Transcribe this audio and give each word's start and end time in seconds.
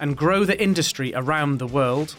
and 0.00 0.16
grow 0.16 0.44
the 0.44 0.60
industry 0.62 1.12
around 1.14 1.58
the 1.58 1.66
world. 1.66 2.14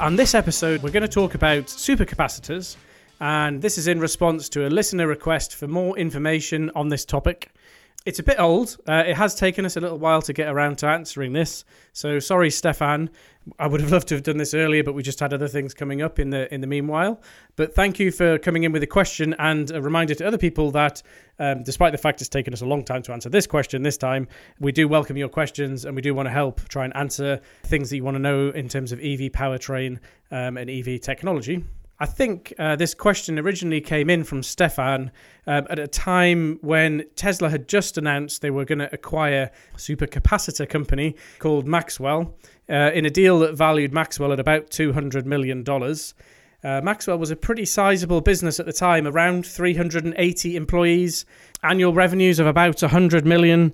On 0.00 0.16
this 0.16 0.34
episode, 0.34 0.82
we're 0.82 0.90
going 0.90 1.02
to 1.02 1.08
talk 1.08 1.36
about 1.36 1.66
supercapacitors, 1.66 2.74
and 3.20 3.62
this 3.62 3.78
is 3.78 3.86
in 3.86 4.00
response 4.00 4.48
to 4.48 4.66
a 4.66 4.68
listener 4.68 5.06
request 5.06 5.54
for 5.54 5.68
more 5.68 5.96
information 5.96 6.72
on 6.74 6.88
this 6.88 7.04
topic. 7.04 7.51
It's 8.04 8.18
a 8.18 8.22
bit 8.24 8.40
old. 8.40 8.78
Uh, 8.88 9.04
it 9.06 9.16
has 9.16 9.36
taken 9.36 9.64
us 9.64 9.76
a 9.76 9.80
little 9.80 9.98
while 9.98 10.20
to 10.22 10.32
get 10.32 10.48
around 10.48 10.78
to 10.78 10.86
answering 10.86 11.32
this. 11.32 11.64
So 11.92 12.18
sorry, 12.18 12.50
Stefan. 12.50 13.10
I 13.58 13.66
would 13.68 13.80
have 13.80 13.92
loved 13.92 14.08
to 14.08 14.14
have 14.14 14.24
done 14.24 14.38
this 14.38 14.54
earlier, 14.54 14.82
but 14.82 14.94
we 14.94 15.02
just 15.02 15.20
had 15.20 15.32
other 15.32 15.46
things 15.46 15.72
coming 15.72 16.02
up 16.02 16.18
in 16.18 16.30
the 16.30 16.52
in 16.52 16.60
the 16.60 16.66
meanwhile. 16.66 17.20
But 17.54 17.74
thank 17.74 18.00
you 18.00 18.10
for 18.10 18.38
coming 18.38 18.64
in 18.64 18.72
with 18.72 18.82
a 18.82 18.88
question 18.88 19.34
and 19.38 19.70
a 19.70 19.80
reminder 19.80 20.14
to 20.16 20.26
other 20.26 20.38
people 20.38 20.72
that, 20.72 21.02
um, 21.38 21.62
despite 21.62 21.92
the 21.92 21.98
fact 21.98 22.20
it's 22.20 22.28
taken 22.28 22.52
us 22.52 22.60
a 22.60 22.66
long 22.66 22.84
time 22.84 23.02
to 23.02 23.12
answer 23.12 23.28
this 23.28 23.46
question 23.46 23.82
this 23.82 23.96
time, 23.96 24.26
we 24.58 24.72
do 24.72 24.88
welcome 24.88 25.16
your 25.16 25.28
questions 25.28 25.84
and 25.84 25.94
we 25.94 26.02
do 26.02 26.14
want 26.14 26.26
to 26.26 26.30
help 26.30 26.68
try 26.68 26.84
and 26.84 26.96
answer 26.96 27.40
things 27.64 27.90
that 27.90 27.96
you 27.96 28.04
want 28.04 28.16
to 28.16 28.20
know 28.20 28.50
in 28.50 28.68
terms 28.68 28.90
of 28.92 28.98
EV 29.00 29.30
powertrain 29.32 29.98
um, 30.30 30.56
and 30.56 30.70
EV 30.70 31.00
technology. 31.00 31.64
I 32.02 32.06
think 32.06 32.52
uh, 32.58 32.74
this 32.74 32.94
question 32.94 33.38
originally 33.38 33.80
came 33.80 34.10
in 34.10 34.24
from 34.24 34.42
Stefan 34.42 35.12
um, 35.46 35.68
at 35.70 35.78
a 35.78 35.86
time 35.86 36.58
when 36.60 37.04
Tesla 37.14 37.48
had 37.48 37.68
just 37.68 37.96
announced 37.96 38.42
they 38.42 38.50
were 38.50 38.64
going 38.64 38.80
to 38.80 38.92
acquire 38.92 39.52
a 39.72 39.76
supercapacitor 39.76 40.68
company 40.68 41.14
called 41.38 41.64
Maxwell 41.64 42.34
uh, 42.68 42.90
in 42.92 43.06
a 43.06 43.10
deal 43.10 43.38
that 43.38 43.54
valued 43.54 43.92
Maxwell 43.92 44.32
at 44.32 44.40
about 44.40 44.68
$200 44.70 45.26
million. 45.26 45.64
Uh, 46.64 46.80
Maxwell 46.80 47.18
was 47.18 47.30
a 47.30 47.36
pretty 47.36 47.64
sizable 47.64 48.20
business 48.20 48.58
at 48.58 48.66
the 48.66 48.72
time, 48.72 49.06
around 49.06 49.46
380 49.46 50.56
employees, 50.56 51.24
annual 51.62 51.92
revenues 51.92 52.40
of 52.40 52.48
about 52.48 52.78
$100 52.78 53.24
million. 53.24 53.72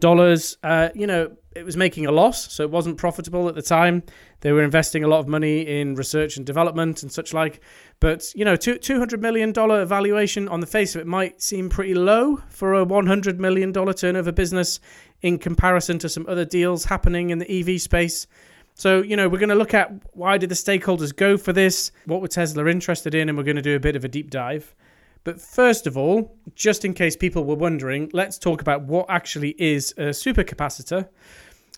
Uh, 0.63 0.91
you 0.95 1.07
know, 1.07 1.35
it 1.59 1.65
was 1.65 1.77
making 1.77 2.07
a 2.07 2.13
loss, 2.13 2.53
so 2.53 2.63
it 2.63 2.71
wasn't 2.71 2.97
profitable 2.97 3.49
at 3.49 3.55
the 3.55 3.63
time. 3.63 4.03
They 4.41 4.53
were 4.53 4.63
investing 4.63 5.03
a 5.03 5.09
lot 5.09 5.19
of 5.19 5.29
money 5.29 5.63
in 5.63 5.97
research 5.97 6.37
and 6.37 6.47
development 6.47 7.03
and 7.03 7.11
such 7.11 7.35
like. 7.35 7.61
But, 8.01 8.33
you 8.35 8.45
know, 8.45 8.55
two, 8.55 8.77
$200 8.77 9.21
million 9.21 9.53
valuation 9.53 10.49
on 10.49 10.61
the 10.61 10.67
face 10.67 10.95
of 10.95 11.01
it 11.01 11.07
might 11.07 11.43
seem 11.43 11.69
pretty 11.69 11.95
low 11.95 12.43
for 12.49 12.75
a 12.75 12.87
$100 12.87 13.39
million 13.39 13.73
turnover 13.73 14.31
business 14.31 14.79
in 15.23 15.39
comparison 15.39 15.99
to 15.99 16.09
some 16.09 16.25
other 16.29 16.45
deals 16.45 16.85
happening 16.85 17.31
in 17.31 17.39
the 17.39 17.51
EV 17.51 17.81
space. 17.81 18.29
So, 18.75 19.03
you 19.03 19.17
know, 19.17 19.29
we're 19.29 19.41
going 19.41 19.49
to 19.49 19.57
look 19.57 19.75
at 19.75 19.91
why 20.15 20.39
did 20.39 20.51
the 20.51 20.55
stakeholders 20.55 21.15
go 21.15 21.37
for 21.37 21.53
this? 21.53 21.91
What 22.07 22.21
were 22.21 22.29
Tesla 22.29 22.67
interested 22.67 23.15
in? 23.17 23.29
And 23.29 23.37
we're 23.37 23.43
going 23.43 23.57
to 23.57 23.63
do 23.63 23.75
a 23.75 23.81
bit 23.81 23.97
of 23.97 24.05
a 24.05 24.09
deep 24.09 24.31
dive. 24.31 24.77
But 25.25 25.41
first 25.41 25.89
of 25.89 25.99
all, 25.99 26.37
just 26.55 26.85
in 26.85 26.95
case 26.95 27.17
people 27.17 27.45
were 27.45 27.57
wondering, 27.57 28.09
let's 28.13 28.39
talk 28.39 28.61
about 28.61 28.83
what 28.85 29.07
actually 29.09 29.57
is 29.59 29.93
a 29.99 30.11
supercapacitor. 30.11 31.09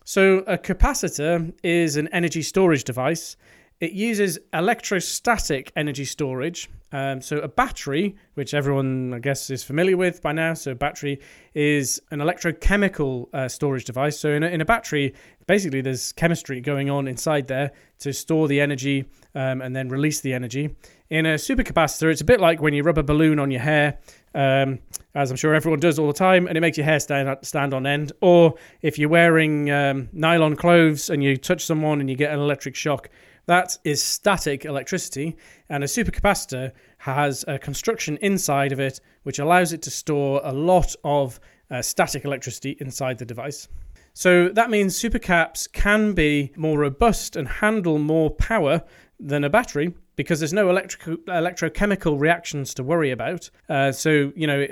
So, 0.05 0.39
a 0.47 0.59
capacitor 0.59 1.53
is 1.63 1.97
an 1.97 2.09
energy 2.09 2.43
storage 2.43 2.85
device. 2.85 3.37
It 3.81 3.93
uses 3.93 4.39
electrostatic 4.53 5.73
energy 5.75 6.05
storage. 6.05 6.69
Um, 6.93 7.23
so, 7.23 7.39
a 7.39 7.49
battery, 7.49 8.15
which 8.35 8.53
everyone, 8.53 9.15
I 9.15 9.21
guess, 9.21 9.49
is 9.49 9.65
familiar 9.65 9.97
with 9.97 10.21
by 10.21 10.33
now. 10.33 10.53
So, 10.53 10.73
a 10.73 10.75
battery 10.75 11.21
is 11.55 11.99
an 12.11 12.19
electrochemical 12.19 13.33
uh, 13.33 13.49
storage 13.49 13.87
device. 13.87 14.19
So, 14.19 14.33
in 14.33 14.43
a, 14.43 14.49
in 14.49 14.61
a 14.61 14.67
battery, 14.67 15.15
basically, 15.47 15.81
there's 15.81 16.13
chemistry 16.13 16.61
going 16.61 16.91
on 16.91 17.09
inside 17.09 17.47
there 17.47 17.71
to 18.01 18.13
store 18.13 18.49
the 18.49 18.61
energy 18.61 19.07
um, 19.35 19.63
and 19.63 19.75
then 19.75 19.89
release 19.89 20.21
the 20.21 20.35
energy. 20.35 20.77
In 21.09 21.25
a 21.25 21.37
supercapacitor, 21.37 22.11
it's 22.11 22.21
a 22.21 22.25
bit 22.25 22.41
like 22.41 22.61
when 22.61 22.75
you 22.75 22.83
rub 22.83 22.99
a 22.99 23.03
balloon 23.03 23.39
on 23.39 23.51
your 23.51 23.61
hair 23.63 23.99
um, 24.35 24.79
as 25.15 25.31
I'm 25.31 25.37
sure 25.37 25.55
everyone 25.55 25.81
does 25.81 25.99
all 25.99 26.07
the 26.07 26.13
time, 26.13 26.47
and 26.47 26.57
it 26.57 26.61
makes 26.61 26.77
your 26.77 26.85
hair 26.85 27.01
stand 27.01 27.37
stand 27.43 27.73
on 27.73 27.87
end. 27.87 28.13
Or 28.21 28.55
if 28.83 28.99
you're 28.99 29.09
wearing 29.09 29.71
um, 29.71 30.09
nylon 30.13 30.57
clothes 30.57 31.09
and 31.09 31.25
you 31.25 31.37
touch 31.37 31.65
someone 31.65 32.01
and 32.01 32.11
you 32.11 32.17
get 32.17 32.33
an 32.33 32.39
electric 32.39 32.77
shock, 32.77 33.09
that 33.51 33.77
is 33.83 34.01
static 34.01 34.65
electricity, 34.65 35.37
and 35.69 35.83
a 35.83 35.89
supercapacitor 35.89 36.71
has 36.99 37.45
a 37.49 37.59
construction 37.59 38.17
inside 38.23 38.71
of 38.71 38.79
it 38.79 39.01
which 39.25 39.41
allows 39.41 39.73
it 39.73 39.83
to 39.83 39.91
store 39.91 40.41
a 40.45 40.53
lot 40.53 40.95
of 41.03 41.41
uh, 41.69 41.83
static 41.83 42.25
electricity 42.25 42.77
inside 42.79 43.19
the 43.19 43.25
device. 43.25 43.67
So 44.13 44.51
that 44.51 44.71
means 44.71 44.97
supercaps 44.97 45.71
can 45.73 46.13
be 46.13 46.53
more 46.57 46.79
robust 46.79 47.35
and 47.35 47.49
handle 47.49 47.99
more 47.99 48.31
power 48.31 48.85
than 49.19 49.43
a 49.43 49.51
battery 49.51 49.95
because 50.15 50.39
there's 50.39 50.53
no 50.53 50.71
electrical 50.71 51.17
electrochemical 51.27 52.21
reactions 52.21 52.73
to 52.75 52.85
worry 52.85 53.11
about. 53.11 53.51
Uh, 53.69 53.91
so 53.91 54.33
you 54.37 54.47
know, 54.47 54.65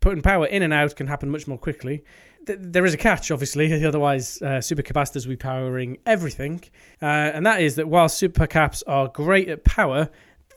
putting 0.00 0.20
power 0.20 0.44
in 0.44 0.62
and 0.62 0.74
out 0.74 0.94
can 0.94 1.06
happen 1.06 1.30
much 1.30 1.46
more 1.46 1.58
quickly. 1.58 2.04
Th- 2.46 2.58
there 2.60 2.84
is 2.84 2.94
a 2.94 2.96
catch, 2.96 3.30
obviously. 3.30 3.84
Otherwise, 3.86 4.40
uh, 4.42 4.58
supercapacitors 4.58 5.26
will 5.26 5.32
be 5.32 5.36
powering 5.36 5.98
everything, 6.06 6.62
uh, 7.02 7.06
and 7.06 7.44
that 7.44 7.60
is 7.60 7.76
that 7.76 7.88
while 7.88 8.08
supercaps 8.08 8.82
are 8.86 9.08
great 9.08 9.48
at 9.48 9.64
power, 9.64 10.08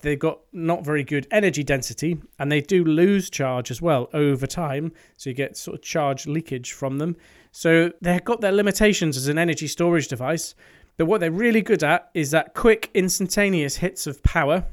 they've 0.02 0.20
got 0.20 0.40
not 0.54 0.86
very 0.86 1.04
good 1.04 1.28
energy 1.32 1.64
density, 1.64 2.18
and 2.38 2.52
they 2.52 2.62
do 2.62 2.84
lose 2.84 3.30
charge 3.30 3.72
as 3.72 3.82
well 3.82 4.10
over 4.14 4.48
time. 4.48 4.92
So 5.18 5.30
you 5.30 5.36
get 5.36 5.58
sort 5.58 5.76
of 5.76 5.84
charge 5.84 6.28
leakage 6.28 6.72
from 6.72 6.98
them. 6.98 7.18
So 7.52 7.92
they've 8.02 8.24
got 8.24 8.42
their 8.42 8.52
limitations 8.52 9.18
as 9.18 9.28
an 9.28 9.38
energy 9.38 9.68
storage 9.68 10.08
device. 10.08 10.56
But 10.98 11.06
what 11.06 11.22
they're 11.22 11.32
really 11.32 11.62
good 11.62 11.84
at 11.84 12.10
is 12.14 12.32
that 12.32 12.54
quick, 12.54 12.90
instantaneous 12.94 13.78
hits 13.78 14.06
of 14.06 14.22
power. 14.22 14.66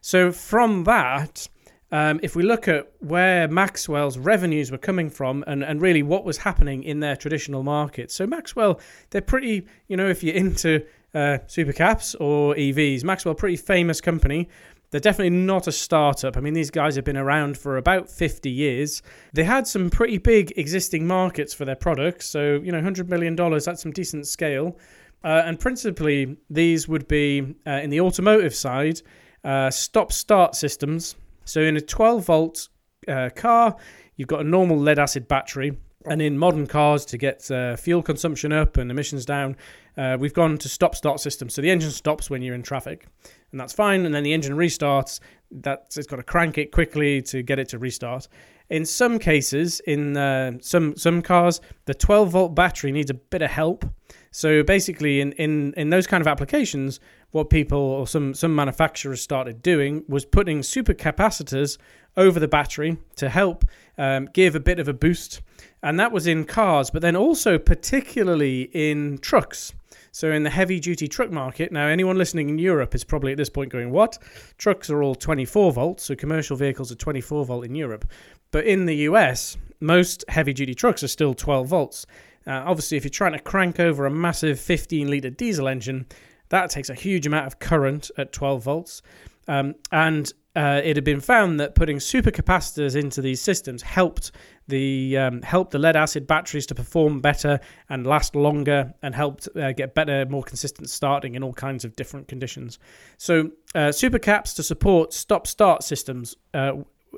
So 0.00 0.32
from 0.32 0.84
that, 0.84 1.48
um, 1.90 2.20
if 2.22 2.36
we 2.36 2.42
look 2.42 2.68
at 2.68 2.90
where 2.98 3.48
Maxwell's 3.48 4.18
revenues 4.18 4.70
were 4.70 4.78
coming 4.78 5.08
from 5.08 5.42
and, 5.46 5.64
and 5.64 5.80
really 5.80 6.02
what 6.02 6.24
was 6.24 6.38
happening 6.38 6.82
in 6.82 7.00
their 7.00 7.16
traditional 7.16 7.62
markets. 7.62 8.14
So 8.14 8.26
Maxwell, 8.26 8.80
they're 9.10 9.22
pretty, 9.22 9.66
you 9.88 9.96
know, 9.96 10.08
if 10.08 10.22
you're 10.22 10.34
into 10.34 10.84
uh, 11.14 11.38
supercaps 11.46 12.14
or 12.20 12.54
EVs, 12.54 13.04
Maxwell, 13.04 13.34
pretty 13.34 13.56
famous 13.56 14.00
company. 14.00 14.48
They're 14.90 15.00
definitely 15.00 15.30
not 15.30 15.66
a 15.66 15.72
startup. 15.72 16.36
I 16.36 16.40
mean, 16.40 16.54
these 16.54 16.70
guys 16.70 16.96
have 16.96 17.04
been 17.04 17.16
around 17.16 17.58
for 17.58 17.76
about 17.76 18.08
50 18.08 18.50
years. 18.50 19.02
They 19.34 19.44
had 19.44 19.66
some 19.66 19.90
pretty 19.90 20.16
big 20.16 20.52
existing 20.56 21.06
markets 21.06 21.52
for 21.52 21.66
their 21.66 21.76
products. 21.76 22.26
So, 22.26 22.54
you 22.62 22.72
know, 22.72 22.80
$100 22.80 23.08
million, 23.08 23.36
that's 23.36 23.82
some 23.82 23.92
decent 23.92 24.26
scale. 24.26 24.78
Uh, 25.22 25.42
and 25.44 25.58
principally, 25.60 26.36
these 26.48 26.88
would 26.88 27.06
be 27.06 27.54
uh, 27.66 27.72
in 27.72 27.90
the 27.90 28.00
automotive 28.00 28.54
side 28.54 29.02
uh, 29.44 29.70
stop 29.70 30.12
start 30.12 30.54
systems. 30.54 31.16
So, 31.48 31.62
in 31.62 31.76
a 31.76 31.80
12 31.80 32.26
volt 32.26 32.68
uh, 33.08 33.30
car, 33.34 33.76
you've 34.16 34.28
got 34.28 34.40
a 34.40 34.44
normal 34.44 34.78
lead 34.78 34.98
acid 34.98 35.26
battery. 35.28 35.78
And 36.04 36.22
in 36.22 36.38
modern 36.38 36.66
cars, 36.66 37.04
to 37.06 37.18
get 37.18 37.50
uh, 37.50 37.76
fuel 37.76 38.02
consumption 38.02 38.52
up 38.52 38.76
and 38.76 38.90
emissions 38.90 39.26
down, 39.26 39.56
uh, 39.96 40.16
we've 40.18 40.32
gone 40.32 40.56
to 40.58 40.68
stop 40.68 40.94
start 40.94 41.20
systems. 41.20 41.54
So, 41.54 41.62
the 41.62 41.70
engine 41.70 41.90
stops 41.90 42.30
when 42.30 42.42
you're 42.42 42.54
in 42.54 42.62
traffic, 42.62 43.06
and 43.50 43.60
that's 43.60 43.72
fine. 43.72 44.04
And 44.04 44.14
then 44.14 44.22
the 44.22 44.32
engine 44.32 44.56
restarts. 44.56 45.20
That's 45.50 45.96
it's 45.96 46.06
got 46.06 46.16
to 46.16 46.22
crank 46.22 46.58
it 46.58 46.70
quickly 46.72 47.22
to 47.22 47.42
get 47.42 47.58
it 47.58 47.70
to 47.70 47.78
restart. 47.78 48.28
In 48.70 48.84
some 48.84 49.18
cases, 49.18 49.80
in 49.80 50.14
some 50.62 50.96
some 50.96 51.22
cars, 51.22 51.60
the 51.86 51.94
12 51.94 52.30
volt 52.30 52.54
battery 52.54 52.92
needs 52.92 53.10
a 53.10 53.14
bit 53.14 53.42
of 53.42 53.50
help. 53.50 53.84
So 54.30 54.62
basically, 54.62 55.20
in, 55.20 55.32
in, 55.32 55.72
in 55.76 55.90
those 55.90 56.06
kind 56.06 56.20
of 56.20 56.26
applications, 56.26 57.00
what 57.30 57.50
people 57.50 57.78
or 57.78 58.06
some, 58.06 58.34
some 58.34 58.54
manufacturers 58.54 59.20
started 59.20 59.62
doing 59.62 60.04
was 60.08 60.24
putting 60.24 60.60
supercapacitors 60.60 61.78
over 62.16 62.38
the 62.40 62.48
battery 62.48 62.98
to 63.16 63.28
help 63.28 63.64
um, 63.96 64.28
give 64.32 64.54
a 64.54 64.60
bit 64.60 64.78
of 64.78 64.88
a 64.88 64.92
boost. 64.92 65.40
And 65.82 65.98
that 66.00 66.12
was 66.12 66.26
in 66.26 66.44
cars, 66.44 66.90
but 66.90 67.02
then 67.02 67.16
also 67.16 67.58
particularly 67.58 68.62
in 68.72 69.18
trucks. 69.18 69.72
So 70.10 70.32
in 70.32 70.42
the 70.42 70.50
heavy 70.50 70.80
duty 70.80 71.06
truck 71.06 71.30
market, 71.30 71.70
now 71.70 71.86
anyone 71.86 72.16
listening 72.16 72.48
in 72.48 72.58
Europe 72.58 72.94
is 72.94 73.04
probably 73.04 73.32
at 73.32 73.38
this 73.38 73.50
point 73.50 73.70
going, 73.70 73.90
"What? 73.90 74.18
Trucks 74.56 74.90
are 74.90 75.02
all 75.02 75.14
24 75.14 75.72
volts, 75.72 76.04
so 76.04 76.16
commercial 76.16 76.56
vehicles 76.56 76.90
are 76.90 76.96
24 76.96 77.44
volt 77.44 77.64
in 77.64 77.74
Europe." 77.74 78.04
But 78.50 78.66
in 78.66 78.86
the 78.86 78.96
US, 78.96 79.56
most 79.80 80.24
heavy 80.28 80.52
duty 80.52 80.74
trucks 80.74 81.02
are 81.02 81.08
still 81.08 81.34
12 81.34 81.66
volts. 81.68 82.06
Uh, 82.46 82.62
obviously, 82.66 82.96
if 82.96 83.04
you're 83.04 83.10
trying 83.10 83.32
to 83.32 83.38
crank 83.38 83.78
over 83.78 84.06
a 84.06 84.10
massive 84.10 84.58
15 84.58 85.10
litre 85.10 85.30
diesel 85.30 85.68
engine, 85.68 86.06
that 86.48 86.70
takes 86.70 86.88
a 86.88 86.94
huge 86.94 87.26
amount 87.26 87.46
of 87.46 87.58
current 87.58 88.10
at 88.16 88.32
12 88.32 88.62
volts. 88.62 89.02
Um, 89.48 89.74
and 89.92 90.32
uh, 90.56 90.80
it 90.82 90.96
had 90.96 91.04
been 91.04 91.20
found 91.20 91.60
that 91.60 91.74
putting 91.74 91.98
supercapacitors 91.98 92.96
into 92.96 93.22
these 93.22 93.40
systems 93.40 93.82
helped 93.82 94.32
the 94.66 95.16
um, 95.16 95.40
helped 95.42 95.70
the 95.70 95.78
lead 95.78 95.94
acid 95.94 96.26
batteries 96.26 96.66
to 96.66 96.74
perform 96.74 97.20
better 97.20 97.60
and 97.88 98.06
last 98.06 98.34
longer, 98.34 98.92
and 99.02 99.14
helped 99.14 99.48
uh, 99.56 99.72
get 99.72 99.94
better, 99.94 100.26
more 100.26 100.42
consistent 100.42 100.90
starting 100.90 101.34
in 101.34 101.42
all 101.42 101.52
kinds 101.52 101.84
of 101.84 101.94
different 101.96 102.28
conditions. 102.28 102.78
So, 103.18 103.52
uh, 103.74 103.88
supercaps 103.88 104.54
to 104.56 104.62
support 104.62 105.12
stop-start 105.12 105.84
systems 105.84 106.34
uh, 106.52 106.72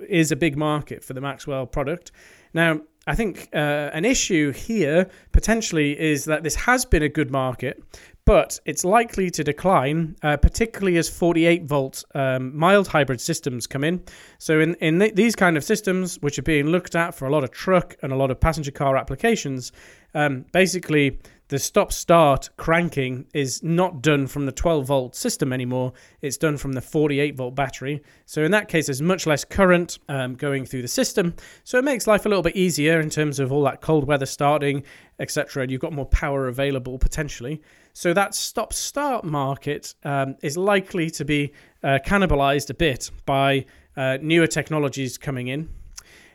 is 0.08 0.32
a 0.32 0.37
big 0.37 0.56
market 0.56 1.04
for 1.04 1.14
the 1.14 1.20
Maxwell 1.20 1.66
product. 1.66 2.12
Now, 2.52 2.81
I 3.06 3.14
think 3.14 3.48
uh, 3.54 3.90
an 3.92 4.04
issue 4.04 4.52
here 4.52 5.08
potentially 5.32 5.98
is 5.98 6.26
that 6.26 6.42
this 6.42 6.54
has 6.54 6.84
been 6.84 7.02
a 7.02 7.08
good 7.08 7.31
market, 7.31 7.82
but 8.26 8.60
it's 8.66 8.84
likely 8.84 9.31
to 9.31 9.42
decline, 9.42 10.16
uh, 10.22 10.37
particularly 10.37 10.98
as 10.98 11.08
48 11.08 11.64
volt 11.64 12.04
um, 12.14 12.56
mild 12.56 12.88
hybrid 12.88 13.20
systems 13.20 13.66
come 13.66 13.84
in. 13.84 14.02
So, 14.38 14.60
in, 14.60 14.75
in 14.76 14.98
th- 14.98 15.14
these 15.14 15.34
kind 15.34 15.56
of 15.56 15.64
systems, 15.64 16.16
which 16.20 16.38
are 16.38 16.42
being 16.42 16.66
looked 16.66 16.94
at 16.94 17.14
for 17.14 17.26
a 17.26 17.31
lot 17.31 17.42
of 17.42 17.50
truck 17.50 17.96
and 18.02 18.12
a 18.12 18.16
lot 18.16 18.31
of 18.31 18.38
passenger 18.38 18.70
car 18.70 18.96
applications, 18.96 19.72
um, 20.14 20.44
basically 20.52 21.19
the 21.50 21.58
stop 21.58 21.93
start 21.93 22.49
cranking 22.56 23.26
is 23.35 23.61
not 23.61 24.02
done 24.02 24.29
from 24.29 24.47
the 24.47 24.52
12 24.52 24.87
volt 24.87 25.17
system 25.17 25.52
anymore. 25.52 25.93
It's 26.23 26.37
done 26.37 26.56
from 26.56 26.75
the 26.75 26.81
48 26.81 27.35
volt 27.35 27.56
battery. 27.56 28.05
So, 28.25 28.44
in 28.44 28.52
that 28.52 28.69
case, 28.69 28.87
there's 28.87 29.02
much 29.02 29.26
less 29.26 29.44
current 29.44 29.99
um, 30.08 30.37
going 30.37 30.64
through 30.64 30.82
the 30.82 30.88
system. 30.88 31.35
So, 31.64 31.76
it 31.76 31.85
makes 31.85 32.06
life 32.06 32.25
a 32.25 32.29
little 32.29 32.44
bit 32.44 32.55
easier 32.55 33.00
in 33.00 33.11
terms 33.11 33.41
of 33.41 33.50
all 33.50 33.64
that 33.64 33.81
cold 33.81 34.06
weather 34.06 34.26
starting, 34.26 34.85
etc. 35.19 35.64
And 35.64 35.73
you've 35.73 35.81
got 35.81 35.93
more 35.93 36.06
power 36.06 36.47
available 36.47 36.99
potentially. 36.99 37.61
So, 37.94 38.14
that 38.14 38.37
stop 38.37 38.73
start 38.73 39.25
market 39.25 39.97
um, 40.05 40.37
is 40.43 40.56
likely 40.56 41.11
to 41.11 41.25
be 41.25 41.52
uh, 41.82 41.99
cannibalized 42.06 42.70
a 42.70 42.75
bit 42.75 43.11
by 43.26 43.67
uh, 43.97 44.19
newer 44.23 44.47
technologies 44.47 45.19
coming 45.19 45.49
in. 45.49 45.69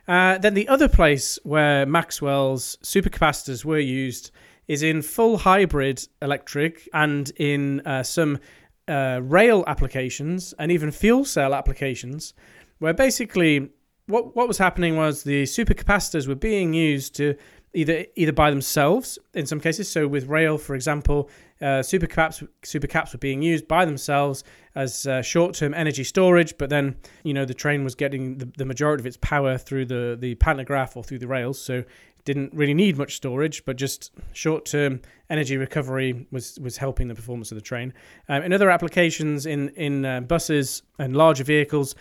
Uh, 0.09 0.39
then, 0.39 0.55
the 0.55 0.67
other 0.67 0.89
place 0.89 1.39
where 1.43 1.85
Maxwell's 1.85 2.77
supercapacitors 2.83 3.63
were 3.63 3.79
used 3.79 4.31
is 4.67 4.83
in 4.83 5.01
full 5.01 5.37
hybrid 5.37 6.07
electric 6.21 6.87
and 6.93 7.31
in 7.37 7.81
uh, 7.81 8.03
some 8.03 8.39
uh, 8.87 9.19
rail 9.23 9.63
applications 9.67 10.53
and 10.59 10.71
even 10.71 10.91
fuel 10.91 11.25
cell 11.25 11.53
applications, 11.53 12.33
where 12.79 12.93
basically 12.93 13.69
what 14.07 14.35
what 14.35 14.47
was 14.47 14.57
happening 14.57 14.97
was 14.97 15.23
the 15.23 15.43
supercapacitors 15.43 16.27
were 16.27 16.35
being 16.35 16.73
used 16.73 17.15
to 17.15 17.35
either 17.75 18.05
either 18.15 18.33
by 18.33 18.49
themselves 18.49 19.19
in 19.33 19.45
some 19.45 19.59
cases. 19.59 19.91
So 19.91 20.07
with 20.07 20.27
rail, 20.27 20.57
for 20.57 20.75
example, 20.75 21.29
uh, 21.61 21.83
supercaps 21.83 22.47
supercaps 22.63 23.13
were 23.13 23.19
being 23.19 23.41
used 23.41 23.67
by 23.67 23.85
themselves 23.85 24.43
as 24.73 25.07
uh, 25.07 25.21
short-term 25.21 25.73
energy 25.73 26.03
storage, 26.03 26.57
but 26.57 26.69
then 26.69 26.95
you 27.23 27.33
know 27.33 27.45
the 27.45 27.53
train 27.53 27.83
was 27.83 27.95
getting 27.95 28.37
the, 28.37 28.47
the 28.57 28.65
majority 28.65 29.01
of 29.01 29.05
its 29.05 29.17
power 29.17 29.57
through 29.57 29.85
the 29.85 30.17
the 30.19 30.35
pantograph 30.35 30.97
or 30.97 31.03
through 31.03 31.19
the 31.19 31.27
rails, 31.27 31.61
so 31.61 31.83
didn't 32.25 32.51
really 32.55 32.73
need 32.73 32.97
much 32.97 33.15
storage, 33.15 33.63
but 33.65 33.77
just 33.77 34.11
short-term 34.33 34.99
energy 35.29 35.57
recovery 35.57 36.27
was 36.31 36.59
was 36.59 36.77
helping 36.77 37.07
the 37.07 37.15
performance 37.15 37.51
of 37.51 37.55
the 37.55 37.61
train. 37.61 37.93
Um, 38.27 38.43
in 38.43 38.53
other 38.53 38.69
applications, 38.71 39.45
in 39.45 39.69
in 39.69 40.05
uh, 40.05 40.21
buses 40.21 40.81
and 40.97 41.15
larger 41.15 41.43
vehicles, 41.43 41.95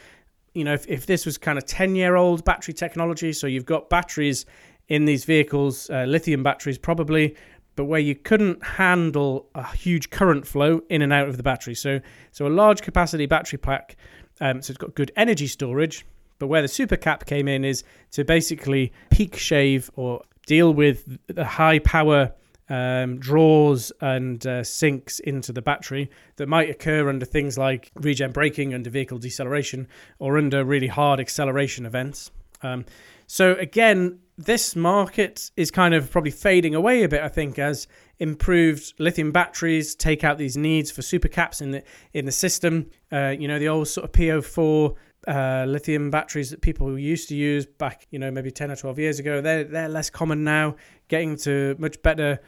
you 0.54 0.64
know, 0.64 0.72
if, 0.72 0.86
if 0.88 1.06
this 1.06 1.26
was 1.26 1.36
kind 1.38 1.58
of 1.58 1.66
ten-year-old 1.66 2.44
battery 2.44 2.74
technology, 2.74 3.32
so 3.32 3.46
you've 3.46 3.66
got 3.66 3.90
batteries 3.90 4.46
in 4.88 5.04
these 5.04 5.24
vehicles, 5.24 5.88
uh, 5.90 6.04
lithium 6.04 6.42
batteries 6.42 6.78
probably, 6.78 7.34
but 7.76 7.84
where 7.84 8.00
you 8.00 8.14
couldn't 8.14 8.64
handle 8.64 9.48
a 9.54 9.74
huge 9.74 10.10
current 10.10 10.46
flow 10.46 10.82
in 10.88 11.02
and 11.02 11.12
out 11.12 11.28
of 11.28 11.36
the 11.36 11.42
battery. 11.42 11.74
So 11.74 12.00
so 12.32 12.46
a 12.46 12.48
large 12.48 12.82
capacity 12.82 13.26
battery 13.26 13.58
pack, 13.58 13.96
um, 14.40 14.62
so 14.62 14.70
it's 14.70 14.78
got 14.78 14.94
good 14.94 15.12
energy 15.16 15.46
storage 15.46 16.04
but 16.38 16.48
where 16.48 16.62
the 16.62 16.68
super 16.68 16.96
cap 16.96 17.26
came 17.26 17.48
in 17.48 17.64
is 17.64 17.84
to 18.12 18.24
basically 18.24 18.92
peak 19.10 19.36
shave 19.36 19.90
or 19.96 20.22
deal 20.46 20.74
with 20.74 21.18
the 21.26 21.44
high 21.44 21.78
power 21.78 22.32
um, 22.68 23.18
draws 23.18 23.92
and 24.00 24.46
uh, 24.46 24.64
sinks 24.64 25.20
into 25.20 25.52
the 25.52 25.62
battery 25.62 26.10
that 26.36 26.48
might 26.48 26.70
occur 26.70 27.08
under 27.08 27.26
things 27.26 27.58
like 27.58 27.90
regen 27.96 28.32
braking, 28.32 28.74
under 28.74 28.90
vehicle 28.90 29.18
deceleration, 29.18 29.86
or 30.18 30.38
under 30.38 30.64
really 30.64 30.86
hard 30.86 31.20
acceleration 31.20 31.86
events. 31.86 32.30
Um, 32.62 32.84
so 33.26 33.54
again, 33.54 34.18
this 34.36 34.74
market 34.74 35.50
is 35.56 35.70
kind 35.70 35.94
of 35.94 36.10
probably 36.10 36.30
fading 36.30 36.74
away 36.74 37.02
a 37.02 37.08
bit. 37.08 37.22
I 37.22 37.28
think 37.28 37.58
as 37.58 37.86
improved 38.18 38.94
lithium 38.98 39.32
batteries 39.32 39.94
take 39.94 40.24
out 40.24 40.38
these 40.38 40.56
needs 40.56 40.90
for 40.90 41.02
supercaps 41.02 41.60
in 41.60 41.70
the 41.72 41.82
in 42.12 42.24
the 42.24 42.32
system. 42.32 42.90
Uh, 43.12 43.34
you 43.38 43.48
know, 43.48 43.58
the 43.58 43.68
old 43.68 43.88
sort 43.88 44.04
of 44.04 44.12
PO4 44.12 44.94
uh, 45.26 45.64
lithium 45.66 46.10
batteries 46.10 46.50
that 46.50 46.60
people 46.60 46.98
used 46.98 47.28
to 47.28 47.34
use 47.34 47.66
back, 47.66 48.06
you 48.10 48.18
know, 48.18 48.30
maybe 48.30 48.50
10 48.50 48.70
or 48.70 48.76
12 48.76 48.98
years 48.98 49.18
ago. 49.18 49.40
They're, 49.40 49.64
they're 49.64 49.88
less 49.88 50.10
common 50.10 50.44
now, 50.44 50.76
getting 51.08 51.36
to 51.38 51.76
much 51.78 52.02
better 52.02 52.40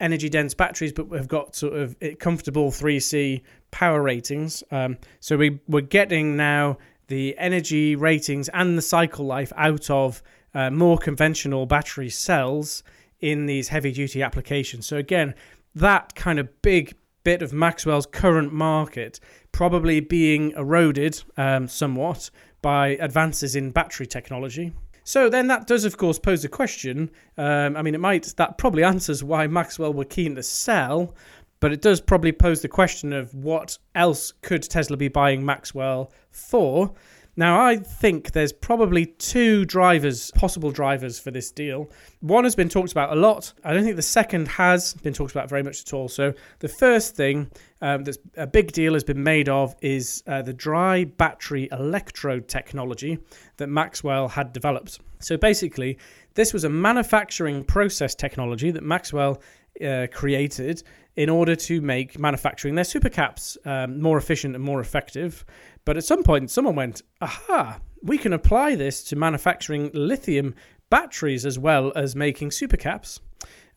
energy 0.00 0.28
dense 0.28 0.54
batteries, 0.54 0.92
but 0.92 1.08
we've 1.08 1.28
got 1.28 1.54
sort 1.54 1.74
of 1.74 1.96
comfortable 2.18 2.70
3C 2.70 3.42
power 3.70 4.02
ratings. 4.02 4.64
Um, 4.70 4.96
so 5.20 5.36
we, 5.36 5.60
we're 5.68 5.82
getting 5.82 6.36
now 6.36 6.78
the 7.08 7.36
energy 7.36 7.96
ratings 7.96 8.48
and 8.50 8.78
the 8.78 8.82
cycle 8.82 9.26
life 9.26 9.52
out 9.56 9.90
of 9.90 10.22
uh, 10.54 10.70
more 10.70 10.98
conventional 10.98 11.66
battery 11.66 12.10
cells 12.10 12.82
in 13.20 13.46
these 13.46 13.68
heavy 13.68 13.92
duty 13.92 14.22
applications. 14.22 14.86
So 14.86 14.96
again, 14.96 15.34
that 15.74 16.14
kind 16.14 16.38
of 16.38 16.62
big 16.62 16.94
bit 17.24 17.40
of 17.40 17.52
Maxwell's 17.52 18.06
current 18.06 18.52
market 18.52 19.20
probably 19.52 20.00
being 20.00 20.50
eroded 20.52 21.22
um, 21.36 21.68
somewhat 21.68 22.30
by 22.62 22.88
advances 23.00 23.54
in 23.54 23.70
battery 23.70 24.06
technology. 24.06 24.72
So 25.04 25.28
then 25.28 25.48
that 25.48 25.66
does, 25.66 25.84
of 25.84 25.96
course, 25.96 26.18
pose 26.18 26.44
a 26.44 26.48
question. 26.48 27.10
Um, 27.36 27.76
I 27.76 27.82
mean, 27.82 27.94
it 27.94 28.00
might 28.00 28.34
that 28.36 28.58
probably 28.58 28.84
answers 28.92 29.24
why 29.24 29.46
Maxwell 29.46 29.92
were 29.92 30.04
keen 30.04 30.34
to 30.36 30.42
sell, 30.42 31.14
but 31.60 31.72
it 31.72 31.82
does 31.82 32.00
probably 32.00 32.32
pose 32.32 32.62
the 32.62 32.68
question 32.68 33.12
of 33.12 33.34
what 33.34 33.78
else 33.94 34.32
could 34.42 34.62
Tesla 34.62 34.96
be 34.96 35.08
buying 35.08 35.44
Maxwell 35.44 36.12
for? 36.30 36.92
Now, 37.34 37.64
I 37.64 37.76
think 37.76 38.32
there's 38.32 38.52
probably 38.52 39.06
two 39.06 39.64
drivers, 39.64 40.30
possible 40.32 40.70
drivers 40.70 41.18
for 41.18 41.30
this 41.30 41.50
deal. 41.50 41.90
One 42.20 42.44
has 42.44 42.54
been 42.54 42.68
talked 42.68 42.92
about 42.92 43.10
a 43.10 43.14
lot. 43.14 43.54
I 43.64 43.72
don't 43.72 43.84
think 43.84 43.96
the 43.96 44.02
second 44.02 44.48
has 44.48 44.92
been 44.94 45.14
talked 45.14 45.30
about 45.30 45.48
very 45.48 45.62
much 45.62 45.80
at 45.80 45.94
all. 45.94 46.08
So, 46.08 46.34
the 46.58 46.68
first 46.68 47.16
thing 47.16 47.50
um, 47.80 48.04
a 48.36 48.46
big 48.46 48.72
deal 48.72 48.92
has 48.92 49.02
been 49.02 49.22
made 49.22 49.48
of 49.48 49.74
is 49.80 50.22
uh, 50.26 50.42
the 50.42 50.52
dry 50.52 51.04
battery 51.04 51.70
electrode 51.72 52.48
technology 52.48 53.18
that 53.56 53.68
Maxwell 53.68 54.28
had 54.28 54.52
developed. 54.52 55.00
So, 55.20 55.38
basically, 55.38 55.96
this 56.34 56.52
was 56.52 56.64
a 56.64 56.68
manufacturing 56.68 57.64
process 57.64 58.14
technology 58.14 58.70
that 58.72 58.82
Maxwell 58.82 59.40
uh, 59.82 60.06
created 60.12 60.82
in 61.16 61.28
order 61.28 61.54
to 61.54 61.80
make 61.80 62.18
manufacturing 62.18 62.74
their 62.74 62.84
supercaps 62.84 63.56
um, 63.66 64.00
more 64.00 64.16
efficient 64.16 64.54
and 64.54 64.64
more 64.64 64.80
effective. 64.80 65.44
But 65.84 65.96
at 65.96 66.04
some 66.04 66.22
point, 66.22 66.50
someone 66.50 66.76
went, 66.76 67.02
aha, 67.20 67.80
we 68.02 68.18
can 68.18 68.32
apply 68.32 68.74
this 68.74 69.02
to 69.04 69.16
manufacturing 69.16 69.90
lithium 69.92 70.54
batteries 70.90 71.46
as 71.46 71.58
well 71.58 71.92
as 71.96 72.14
making 72.14 72.50
supercaps. 72.50 73.20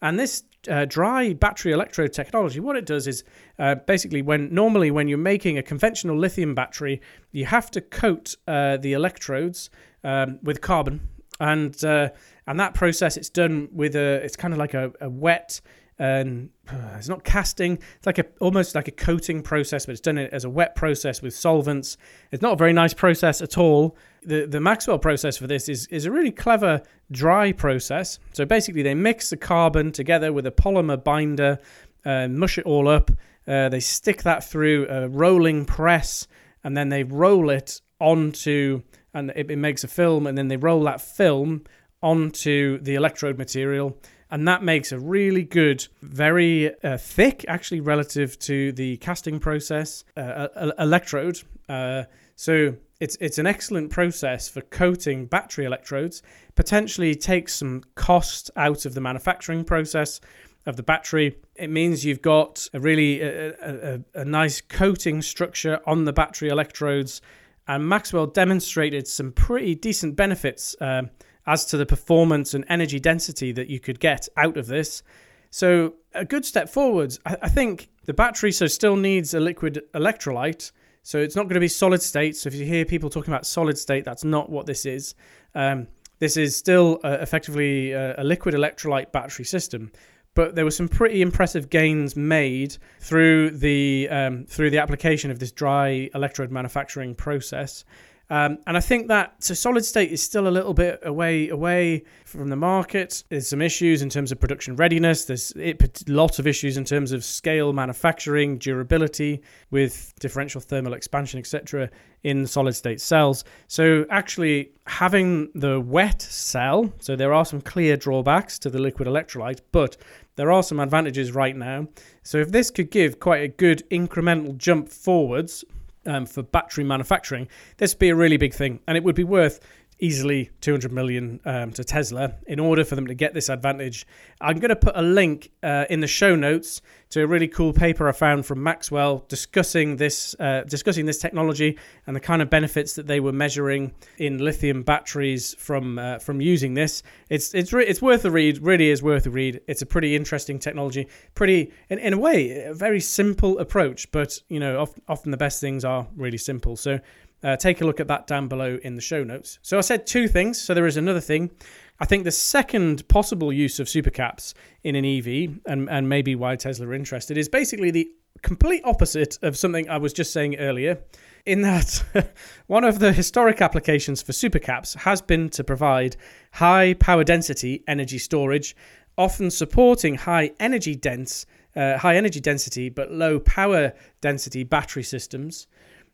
And 0.01 0.19
this 0.19 0.43
uh, 0.69 0.85
dry 0.85 1.33
battery 1.33 1.71
electrode 1.71 2.13
technology, 2.13 2.59
what 2.59 2.75
it 2.75 2.85
does 2.85 3.07
is 3.07 3.23
uh, 3.57 3.75
basically 3.75 4.21
when 4.21 4.53
normally 4.53 4.91
when 4.91 5.07
you're 5.07 5.17
making 5.17 5.57
a 5.57 5.63
conventional 5.63 6.17
lithium 6.17 6.53
battery, 6.53 7.01
you 7.31 7.45
have 7.45 7.71
to 7.71 7.81
coat 7.81 8.35
uh, 8.47 8.77
the 8.77 8.93
electrodes 8.93 9.69
um, 10.03 10.39
with 10.43 10.61
carbon, 10.61 11.07
and 11.39 11.83
uh, 11.83 12.09
and 12.47 12.59
that 12.59 12.73
process 12.73 13.17
it's 13.17 13.29
done 13.29 13.69
with 13.71 13.95
a 13.95 14.23
it's 14.23 14.35
kind 14.35 14.53
of 14.53 14.59
like 14.59 14.73
a, 14.73 14.91
a 15.01 15.09
wet 15.09 15.61
and 15.97 16.49
uh, 16.69 16.75
it's 16.97 17.09
not 17.09 17.23
casting. 17.23 17.73
It's 17.97 18.05
like 18.05 18.19
a 18.19 18.25
almost 18.39 18.75
like 18.75 18.87
a 18.87 18.91
coating 18.91 19.41
process 19.41 19.85
but 19.85 19.93
it's 19.93 20.01
done 20.01 20.17
as 20.17 20.43
a 20.43 20.49
wet 20.49 20.75
process 20.75 21.21
with 21.21 21.35
solvents. 21.35 21.97
It's 22.31 22.41
not 22.41 22.53
a 22.53 22.57
very 22.57 22.73
nice 22.73 22.93
process 22.93 23.41
at 23.41 23.57
all. 23.57 23.97
The 24.23 24.45
the 24.45 24.59
Maxwell 24.59 24.99
process 24.99 25.37
for 25.37 25.47
this 25.47 25.69
is 25.69 25.87
is 25.87 26.05
a 26.05 26.11
really 26.11 26.31
clever 26.31 26.81
dry 27.11 27.51
process. 27.51 28.19
So 28.33 28.45
basically 28.45 28.81
they 28.81 28.95
mix 28.95 29.29
the 29.29 29.37
carbon 29.37 29.91
together 29.91 30.33
with 30.33 30.45
a 30.45 30.51
polymer 30.51 31.01
binder 31.01 31.59
and 32.03 32.37
mush 32.37 32.57
it 32.57 32.65
all 32.65 32.87
up. 32.87 33.11
Uh, 33.47 33.69
they 33.69 33.79
stick 33.79 34.23
that 34.23 34.43
through 34.43 34.87
a 34.89 35.07
rolling 35.07 35.65
press 35.65 36.27
and 36.63 36.75
then 36.75 36.89
they 36.89 37.03
roll 37.03 37.49
it 37.49 37.81
onto 37.99 38.81
and 39.13 39.31
it, 39.35 39.49
it 39.49 39.57
makes 39.57 39.83
a 39.83 39.87
film 39.87 40.27
and 40.27 40.37
then 40.37 40.47
they 40.47 40.57
roll 40.57 40.83
that 40.83 40.99
film 40.99 41.63
onto 42.01 42.79
the 42.79 42.95
electrode 42.95 43.37
material 43.37 43.97
and 44.31 44.47
that 44.47 44.63
makes 44.63 44.91
a 44.91 44.99
really 44.99 45.43
good, 45.43 45.87
very 46.01 46.73
uh, 46.83 46.97
thick, 46.97 47.45
actually 47.47 47.79
relative 47.79 48.37
to 48.39 48.71
the 48.71 48.97
casting 48.97 49.39
process 49.39 50.03
uh, 50.17 50.47
electrode. 50.79 51.41
Uh, 51.69 52.03
so 52.35 52.75
it's 52.99 53.17
it's 53.21 53.37
an 53.37 53.47
excellent 53.47 53.91
process 53.91 54.49
for 54.49 54.61
coating 54.61 55.25
battery 55.25 55.65
electrodes. 55.65 56.21
Potentially 56.55 57.15
takes 57.15 57.55
some 57.55 57.83
cost 57.95 58.51
out 58.55 58.85
of 58.85 58.93
the 58.93 59.01
manufacturing 59.01 59.63
process 59.63 60.19
of 60.65 60.75
the 60.75 60.83
battery. 60.83 61.37
It 61.55 61.69
means 61.69 62.03
you've 62.03 62.21
got 62.21 62.67
a 62.73 62.79
really 62.79 63.21
a, 63.21 63.53
a, 63.61 63.99
a 64.15 64.25
nice 64.25 64.61
coating 64.61 65.21
structure 65.21 65.79
on 65.85 66.05
the 66.05 66.13
battery 66.13 66.49
electrodes 66.49 67.21
and 67.67 67.87
Maxwell 67.87 68.27
demonstrated 68.27 69.07
some 69.07 69.31
pretty 69.31 69.75
decent 69.75 70.15
benefits 70.15 70.75
um, 70.81 71.09
as 71.47 71.65
to 71.65 71.77
the 71.77 71.85
performance 71.85 72.53
and 72.53 72.65
energy 72.69 72.99
density 72.99 73.51
that 73.51 73.69
you 73.69 73.79
could 73.79 73.99
get 73.99 74.27
out 74.37 74.57
of 74.57 74.67
this. 74.67 75.03
So, 75.49 75.95
a 76.13 76.25
good 76.25 76.45
step 76.45 76.69
forwards. 76.69 77.19
I, 77.25 77.49
think 77.49 77.89
the 78.05 78.13
battery 78.13 78.51
so 78.51 78.67
still 78.67 78.95
needs 78.95 79.33
a 79.33 79.39
liquid 79.39 79.81
electrolyte. 79.93 80.71
So 81.03 81.19
it's 81.19 81.35
not 81.35 81.43
going 81.43 81.55
to 81.55 81.59
be 81.59 81.67
solid 81.67 82.01
state. 82.01 82.35
So 82.35 82.47
if 82.47 82.55
you 82.55 82.65
hear 82.65 82.83
people 82.83 83.09
talking 83.09 83.33
about 83.33 83.45
solid 83.45 83.77
state, 83.77 84.05
that's 84.05 84.23
not 84.23 84.49
what 84.49 84.65
this 84.65 84.85
is. 84.85 85.13
Um, 85.53 85.87
this 86.19 86.35
is 86.35 86.55
still 86.55 86.99
uh, 87.03 87.17
effectively 87.21 87.91
a, 87.91 88.21
a 88.21 88.23
liquid 88.23 88.55
electrolyte 88.55 89.11
battery 89.11 89.45
system 89.45 89.91
but 90.35 90.53
there 90.53 90.65
were 90.65 90.71
some 90.71 90.87
pretty 90.87 91.21
impressive 91.21 91.69
gains 91.69 92.15
made 92.15 92.77
through 92.99 93.51
the 93.51 94.07
um, 94.11 94.45
through 94.45 94.69
the 94.69 94.77
application 94.77 95.31
of 95.31 95.39
this 95.39 95.51
dry 95.51 96.09
electrode 96.13 96.51
manufacturing 96.51 97.15
process. 97.15 97.85
Um, 98.29 98.57
and 98.65 98.75
I 98.75 98.79
think 98.79 99.07
that 99.09 99.35
so 99.43 99.53
solid 99.53 99.85
state 99.85 100.11
is 100.11 100.21
still 100.21 100.47
a 100.47 100.49
little 100.49 100.73
bit 100.73 100.99
away 101.03 101.49
away 101.49 102.03
from 102.25 102.49
the 102.49 102.55
market. 102.55 103.23
There's 103.29 103.47
some 103.47 103.61
issues 103.61 104.01
in 104.01 104.09
terms 104.09 104.31
of 104.31 104.39
production 104.39 104.75
readiness. 104.75 105.25
There's 105.25 105.51
it, 105.51 106.09
lots 106.09 106.39
of 106.39 106.47
issues 106.47 106.77
in 106.77 106.85
terms 106.85 107.11
of 107.11 107.23
scale 107.23 107.71
manufacturing, 107.71 108.57
durability 108.57 109.41
with 109.69 110.13
differential 110.19 110.59
thermal 110.59 110.93
expansion, 110.93 111.39
etc. 111.39 111.89
in 112.23 112.47
solid 112.47 112.73
state 112.73 112.99
cells. 112.99 113.43
So 113.67 114.05
actually 114.09 114.71
having 114.87 115.51
the 115.53 115.79
wet 115.79 116.21
cell, 116.21 116.91
so 116.99 117.15
there 117.15 117.33
are 117.33 117.45
some 117.45 117.61
clear 117.61 117.95
drawbacks 117.95 118.57
to 118.59 118.71
the 118.71 118.79
liquid 118.79 119.07
electrolyte, 119.07 119.61
but 119.71 119.97
there 120.35 120.51
are 120.51 120.63
some 120.63 120.79
advantages 120.79 121.31
right 121.31 121.55
now. 121.55 121.87
So 122.23 122.39
if 122.39 122.51
this 122.51 122.71
could 122.71 122.89
give 122.89 123.19
quite 123.19 123.43
a 123.43 123.47
good 123.47 123.83
incremental 123.91 124.57
jump 124.57 124.89
forwards 124.89 125.63
um, 126.05 126.25
for 126.25 126.43
battery 126.43 126.83
manufacturing, 126.83 127.47
this 127.77 127.93
would 127.93 127.99
be 127.99 128.09
a 128.09 128.15
really 128.15 128.37
big 128.37 128.53
thing, 128.53 128.79
and 128.87 128.97
it 128.97 129.03
would 129.03 129.15
be 129.15 129.23
worth 129.23 129.59
easily 129.99 130.49
200 130.61 130.91
million 130.91 131.39
um, 131.45 131.71
to 131.71 131.83
Tesla 131.83 132.35
in 132.47 132.59
order 132.59 132.83
for 132.83 132.95
them 132.95 133.07
to 133.07 133.13
get 133.13 133.33
this 133.33 133.49
advantage. 133.49 134.05
I'm 134.41 134.59
going 134.59 134.69
to 134.69 134.75
put 134.75 134.95
a 134.95 135.01
link 135.01 135.51
uh, 135.63 135.85
in 135.89 136.01
the 136.01 136.07
show 136.07 136.35
notes 136.35 136.81
to 137.11 137.23
a 137.23 137.27
really 137.27 137.47
cool 137.47 137.71
paper 137.71 138.09
I 138.09 138.11
found 138.11 138.45
from 138.45 138.61
Maxwell 138.61 139.23
discussing 139.29 139.95
this 139.95 140.35
uh, 140.39 140.63
discussing 140.67 141.05
this 141.05 141.17
technology 141.17 141.77
and 142.07 142.15
the 142.15 142.19
kind 142.19 142.41
of 142.41 142.49
benefits 142.49 142.93
that 142.95 143.07
they 143.07 143.21
were 143.21 143.31
measuring 143.31 143.93
in 144.17 144.39
lithium 144.39 144.83
batteries 144.83 145.55
from 145.57 145.97
uh, 145.97 146.19
from 146.19 146.41
using 146.41 146.73
this. 146.73 147.03
It's 147.29 147.53
it's 147.53 147.71
re- 147.71 147.85
it's 147.85 148.01
worth 148.01 148.25
a 148.25 148.31
read. 148.31 148.61
Really 148.61 148.89
is 148.89 149.01
worth 149.01 149.27
a 149.27 149.29
read. 149.29 149.61
It's 149.67 149.81
a 149.81 149.85
pretty 149.85 150.15
interesting 150.15 150.59
technology. 150.59 151.07
Pretty 151.35 151.71
in, 151.89 151.99
in 151.99 152.11
a 152.11 152.17
way 152.17 152.63
a 152.63 152.73
very 152.73 152.99
simple 152.99 153.59
approach, 153.59 154.11
but 154.11 154.41
you 154.49 154.59
know 154.59 154.81
often, 154.81 155.01
often 155.07 155.31
the 155.31 155.37
best 155.37 155.61
things 155.61 155.85
are 155.85 156.07
really 156.17 156.37
simple. 156.37 156.75
So 156.75 156.99
uh, 157.45 157.55
take 157.55 157.79
a 157.79 157.85
look 157.85 157.99
at 157.99 158.07
that 158.07 158.25
down 158.25 158.47
below 158.47 158.79
in 158.83 158.95
the 158.95 159.01
show 159.01 159.23
notes. 159.23 159.59
So 159.61 159.77
I 159.77 159.81
said 159.81 160.07
two 160.07 160.27
things. 160.27 160.59
So 160.59 160.73
there 160.73 160.87
is 160.87 160.97
another 160.97 161.21
thing. 161.21 161.51
I 161.99 162.05
think 162.05 162.23
the 162.23 162.31
second 162.31 163.07
possible 163.07 163.53
use 163.53 163.79
of 163.79 163.85
supercaps 163.87 164.55
in 164.83 164.95
an 164.95 165.05
EV, 165.05 165.59
and, 165.67 165.87
and 165.87 166.09
maybe 166.09 166.33
why 166.35 166.55
Tesla 166.55 166.87
are 166.87 166.93
interested, 166.93 167.37
is 167.37 167.47
basically 167.47 167.91
the 167.91 168.09
complete 168.41 168.81
opposite 168.83 169.37
of 169.43 169.55
something 169.55 169.87
I 169.87 169.97
was 169.97 170.11
just 170.11 170.33
saying 170.33 170.57
earlier. 170.57 170.97
In 171.45 171.61
that, 171.61 172.03
one 172.67 172.83
of 172.83 172.97
the 172.97 173.13
historic 173.13 173.61
applications 173.61 174.23
for 174.23 174.31
supercaps 174.31 174.97
has 174.97 175.21
been 175.21 175.49
to 175.49 175.63
provide 175.63 176.17
high 176.51 176.95
power 176.95 177.23
density 177.23 177.83
energy 177.87 178.17
storage, 178.17 178.75
often 179.19 179.51
supporting 179.51 180.15
high 180.15 180.49
energy 180.59 180.95
dense, 180.95 181.45
uh, 181.75 181.99
high 181.99 182.15
energy 182.17 182.39
density 182.39 182.89
but 182.89 183.11
low 183.11 183.39
power 183.39 183.93
density 184.19 184.63
battery 184.63 185.03
systems. 185.03 185.67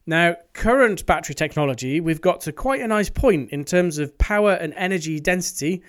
Now, 0.06 0.36
current 0.54 1.06
battery 1.06 1.36
technology, 1.36 2.00
we've 2.00 2.22
got 2.22 2.42
to 2.42 2.52
quite 2.52 2.82
a 2.82 2.88
nice 2.88 3.10
point 3.10 3.52
in 3.52 3.64
terms 3.64 3.98
of 3.98 4.18
power 4.18 4.54
and 4.54 4.74
energy 4.76 5.20
density, 5.20 5.84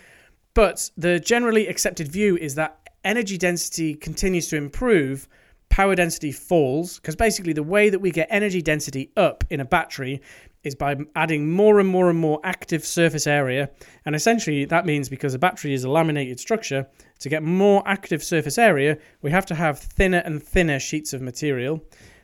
but 0.55 0.91
the 0.97 1.19
generally 1.19 1.67
accepted 1.67 2.09
view 2.09 2.37
is 2.37 2.55
that 2.57 2.91
energy 3.05 3.39
density 3.39 3.95
continues 3.95 4.49
to 4.49 4.57
improve, 4.57 5.29
power 5.71 5.95
density 5.95 6.31
falls, 6.31 6.97
because 6.97 7.17
basically 7.17 7.55
the 7.55 7.63
way 7.63 7.89
that 7.89 8.01
we 8.01 8.11
get 8.11 8.29
energy 8.31 8.61
density 8.61 9.11
up 9.17 9.45
in 9.49 9.61
a 9.61 9.65
battery 9.65 10.21
is 10.63 10.75
by 10.75 10.95
adding 11.17 11.51
more 11.51 11.81
and 11.81 11.89
more 11.89 12.11
and 12.11 12.19
more 12.19 12.39
active 12.45 12.85
surface 12.85 13.27
area. 13.27 13.71
And 14.05 14.15
essentially, 14.15 14.65
that 14.67 14.87
means 14.87 15.09
because 15.09 15.35
a 15.35 15.39
battery 15.39 15.73
is 15.73 15.85
a 15.85 15.91
laminated 15.91 16.39
structure, 16.39 16.87
to 17.21 17.29
get 17.29 17.43
more 17.43 17.83
active 17.87 18.23
surface 18.23 18.59
area, 18.59 18.99
we 19.23 19.31
have 19.31 19.47
to 19.47 19.55
have 19.55 19.79
thinner 19.79 20.19
and 20.19 20.43
thinner 20.43 20.79
sheets 20.79 21.13
of 21.13 21.23
material. 21.23 21.83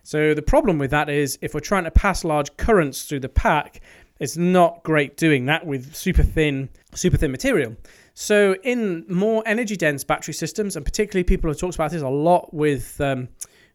So 0.08 0.32
the 0.32 0.40
problem 0.40 0.78
with 0.78 0.90
that 0.92 1.10
is 1.10 1.38
if 1.42 1.52
we're 1.52 1.60
trying 1.60 1.84
to 1.84 1.90
pass 1.90 2.24
large 2.24 2.56
currents 2.56 3.04
through 3.04 3.20
the 3.20 3.28
pack, 3.28 3.82
it's 4.18 4.38
not 4.38 4.82
great 4.82 5.18
doing 5.18 5.44
that 5.44 5.66
with 5.66 5.94
super 5.94 6.22
thin, 6.22 6.70
super 6.94 7.18
thin 7.18 7.30
material. 7.30 7.76
So 8.14 8.56
in 8.62 9.04
more 9.10 9.42
energy 9.44 9.76
dense 9.76 10.04
battery 10.04 10.32
systems, 10.32 10.76
and 10.76 10.84
particularly 10.86 11.24
people 11.24 11.50
have 11.50 11.58
talked 11.58 11.74
about 11.74 11.90
this 11.90 12.00
a 12.00 12.08
lot 12.08 12.54
with 12.54 12.98
um, 13.02 13.28